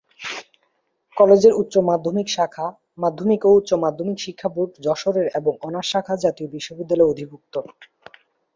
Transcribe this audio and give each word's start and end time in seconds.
কলেজের 1.17 1.53
উচ্চমাধ্যমিক 1.53 2.27
শাখা 2.27 2.67
মাধ্যমিক 2.97 3.41
ও 3.45 3.51
উচ্চমাধ্যমিক 3.59 4.17
শিক্ষা 4.19 4.49
বোর্ড 4.55 4.71
যশোরের 4.85 5.27
এবং 5.39 5.53
অনার্স 5.67 5.89
শাখা 5.91 6.13
জাতীয় 6.23 6.47
বিশ্ববিদ্যালয়ের 6.49 7.11
অধিভুক্ত। 7.13 7.53